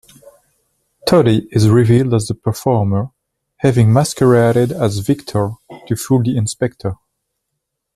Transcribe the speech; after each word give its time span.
Toddy 1.05 1.47
is 1.51 1.69
revealed 1.69 2.15
as 2.15 2.25
the 2.25 2.33
performer, 2.33 3.11
having 3.57 3.93
masqueraded 3.93 4.71
as 4.71 4.97
"Victor" 4.97 5.51
to 5.85 5.95
fool 5.95 6.23
the 6.23 6.35
Inspector. 6.37 6.95